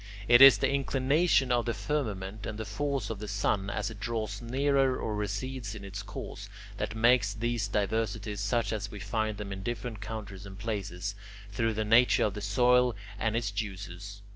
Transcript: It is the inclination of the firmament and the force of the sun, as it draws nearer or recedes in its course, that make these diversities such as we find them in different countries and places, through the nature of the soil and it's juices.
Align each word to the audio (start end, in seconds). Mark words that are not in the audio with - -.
It 0.27 0.41
is 0.41 0.57
the 0.57 0.71
inclination 0.71 1.51
of 1.51 1.65
the 1.67 1.75
firmament 1.75 2.47
and 2.47 2.57
the 2.57 2.65
force 2.65 3.11
of 3.11 3.19
the 3.19 3.27
sun, 3.27 3.69
as 3.69 3.91
it 3.91 3.99
draws 3.99 4.41
nearer 4.41 4.97
or 4.97 5.13
recedes 5.15 5.75
in 5.75 5.85
its 5.85 6.01
course, 6.01 6.49
that 6.77 6.95
make 6.95 7.23
these 7.37 7.67
diversities 7.67 8.39
such 8.39 8.73
as 8.73 8.89
we 8.89 8.99
find 8.99 9.37
them 9.37 9.53
in 9.53 9.61
different 9.61 10.01
countries 10.01 10.43
and 10.47 10.57
places, 10.57 11.13
through 11.51 11.75
the 11.75 11.85
nature 11.85 12.25
of 12.25 12.33
the 12.33 12.41
soil 12.41 12.95
and 13.19 13.35
it's 13.37 13.51
juices. 13.51 14.23